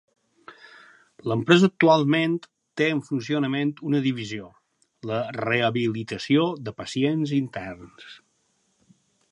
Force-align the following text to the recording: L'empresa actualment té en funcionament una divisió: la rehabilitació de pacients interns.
L'empresa 1.31 1.67
actualment 1.71 2.37
té 2.81 2.87
en 2.93 3.03
funcionament 3.09 3.75
una 3.91 4.01
divisió: 4.07 4.49
la 5.11 5.21
rehabilitació 5.37 6.49
de 6.69 6.77
pacients 6.83 7.37
interns. 7.43 8.09